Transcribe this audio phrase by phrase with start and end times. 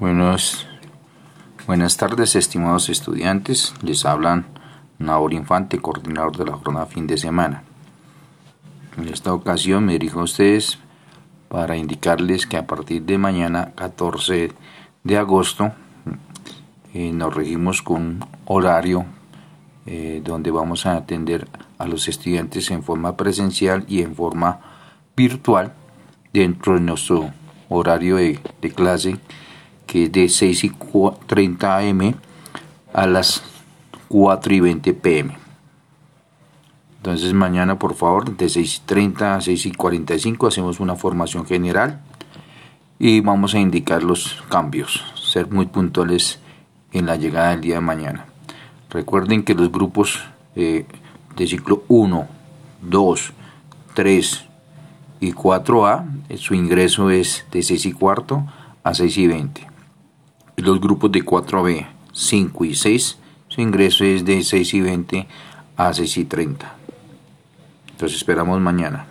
[0.00, 0.64] Buenos,
[1.66, 3.74] buenas tardes, estimados estudiantes.
[3.82, 4.46] Les hablan
[5.00, 7.64] Naor Infante, coordinador de la jornada fin de semana.
[8.96, 10.78] En esta ocasión me dirijo a ustedes
[11.48, 14.52] para indicarles que a partir de mañana, 14
[15.02, 15.72] de agosto,
[16.94, 19.04] eh, nos regimos con horario
[19.86, 24.60] eh, donde vamos a atender a los estudiantes en forma presencial y en forma
[25.16, 25.72] virtual
[26.32, 27.32] dentro de nuestro
[27.68, 28.38] horario de,
[28.76, 29.18] clase
[29.88, 30.72] que es de 6 y
[31.26, 32.14] 30 am
[32.92, 33.42] a las
[34.08, 35.36] 4 y 20 pm.
[36.98, 41.46] Entonces mañana por favor de 6 y 30 a 6 y 45 hacemos una formación
[41.46, 42.00] general
[42.98, 46.38] y vamos a indicar los cambios, ser muy puntuales
[46.92, 48.26] en la llegada del día de mañana.
[48.90, 50.20] Recuerden que los grupos
[50.54, 50.84] eh,
[51.34, 52.28] de ciclo 1,
[52.82, 53.32] 2,
[53.94, 54.44] 3
[55.20, 58.44] y 4A, eh, su ingreso es de 6 y cuarto
[58.82, 59.77] a 6 y 20.
[60.58, 65.28] Los grupos de 4B, 5 y 6, su ingreso es de 6 y 20
[65.76, 66.74] a 6 y 30.
[67.92, 69.06] Entonces esperamos mañana.